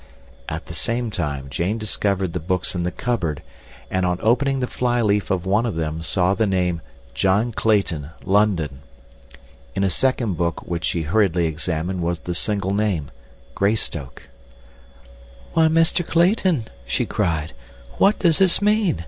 At 0.49 0.65
the 0.65 0.73
same 0.73 1.11
time, 1.11 1.47
Jane 1.51 1.77
discovered 1.77 2.33
the 2.33 2.39
books 2.39 2.73
in 2.73 2.81
the 2.81 2.89
cupboard, 2.91 3.43
and 3.91 4.03
on 4.03 4.17
opening 4.23 4.59
the 4.59 4.65
fly 4.65 4.99
leaf 5.03 5.29
of 5.29 5.45
one 5.45 5.63
of 5.63 5.75
them 5.75 6.01
saw 6.01 6.33
the 6.33 6.47
name, 6.47 6.81
John 7.13 7.51
Clayton, 7.51 8.09
London. 8.23 8.81
In 9.75 9.83
a 9.83 9.91
second 9.91 10.37
book 10.37 10.63
which 10.67 10.85
she 10.85 11.03
hurriedly 11.03 11.45
examined 11.45 12.01
was 12.01 12.17
the 12.17 12.33
single 12.33 12.73
name, 12.73 13.11
Greystoke. 13.53 14.23
"Why, 15.53 15.67
Mr. 15.67 16.03
Clayton," 16.03 16.69
she 16.87 17.05
cried, 17.05 17.53
"what 17.99 18.17
does 18.17 18.39
this 18.39 18.59
mean? 18.59 18.97